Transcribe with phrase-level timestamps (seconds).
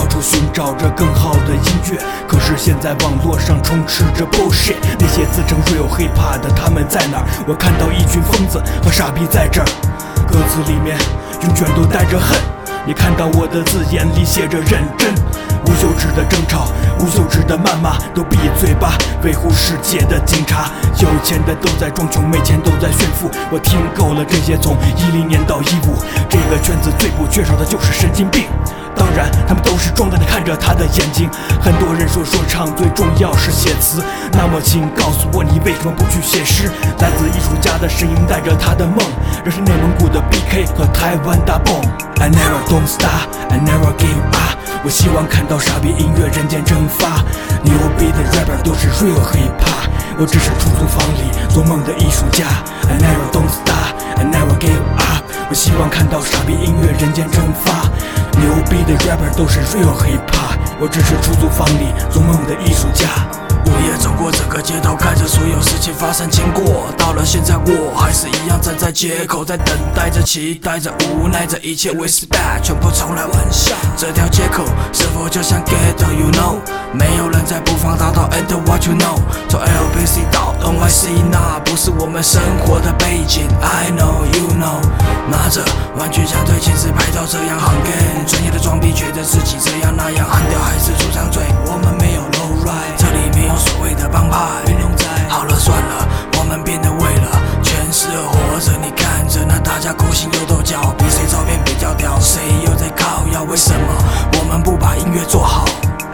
[0.00, 4.76] 到处寻找着更好的音乐，可是现在网络上充斥着 bullshit。
[4.98, 7.22] 那些自称 real hip hop 的他们在哪？
[7.46, 9.66] 我看到一群疯子和傻逼在这儿，
[10.26, 10.96] 歌词里面
[11.42, 12.40] 永远都带着恨。
[12.86, 15.12] 你看到我的字眼里写着认真，
[15.66, 18.96] 无休止的争吵，无休止的谩骂，都闭嘴吧！
[19.22, 23.30] 维护世界的警察，有钱的都在装穷，没钱都在炫富。
[23.50, 25.96] 我听够了这些，从一零年到一五，
[26.28, 28.44] 这个圈子最不缺少的就是神经病。
[28.96, 30.18] 当然，他们都是装的。
[30.30, 31.28] 看着他的眼睛，
[31.60, 34.00] 很多人说说唱最重要是写词，
[34.32, 36.70] 那么请告诉我，你为什么不去写诗？
[37.00, 38.98] 来自艺术家的声音带着他的梦，
[39.44, 41.74] 这是内蒙古的 BK 和台湾大蹦。
[42.20, 44.59] I never don't stop, I never give up。
[44.82, 47.22] 我希望看到傻逼音乐人间蒸发，
[47.62, 49.90] 牛逼的 rapper 都是 real hip hop。
[50.18, 52.46] 我只是出租房里做梦的艺术家。
[52.88, 55.22] I never don't stop, I never give up。
[55.50, 57.90] 我希望看到傻逼音乐人间蒸发，
[58.40, 60.56] 牛逼的 rapper 都是 real hip hop。
[60.80, 63.06] 我只是出租房里做梦的艺术家。
[63.66, 66.86] 我也走过这个街道，看着所有事情发生经过。
[66.96, 73.24] 到了现在，我还是一样站在街口，在等待着、期待着、无奈着，一切 with bad 全部重来。
[73.26, 76.56] 玩笑，这条街口是否就像 ghetto？You know，
[76.92, 79.20] 没有人在不放大道 and what you know？
[79.48, 83.46] 从 LBC 到 NYC，那不是我们生活的背景。
[83.60, 84.80] I know，you know，
[85.30, 85.62] 拿着
[85.96, 88.24] 玩具枪对镜子拍照，这样很 gay。
[88.26, 91.42] 专业的装逼，觉得自己这样那样很屌，还是出张嘴。
[91.66, 94.38] 我们没有 low ride，这里没有所谓的帮派。
[95.28, 98.72] 好了算了，我们变得为了全适合活着。
[98.80, 103.44] 你看着那大家勾心斗角，比谁照片比较屌，谁又在靠腰？
[103.44, 103.86] 为什么
[104.40, 105.66] 我们不把音乐做好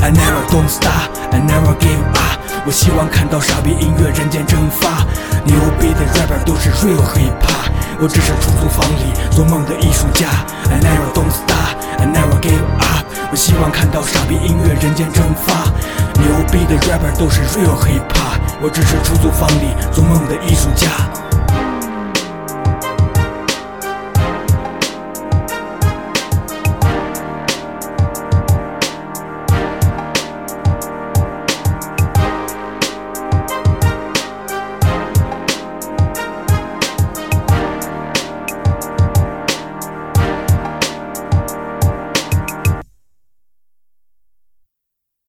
[0.00, 2.38] ？I never don't stop, I never give up。
[2.64, 5.04] 我希望看到傻逼音乐人间蒸发，
[5.44, 7.70] 牛逼的 rapper 都是 real hip hop。
[8.02, 10.26] 我只是出租房里做梦的艺术家。
[10.68, 13.06] I never don't stop, I never give up。
[13.30, 15.70] 我希望看到傻逼音乐人间蒸发，
[16.18, 18.40] 牛逼的 rapper 都是 real hip hop。
[18.60, 20.90] 我只是出租房里做梦的艺术家。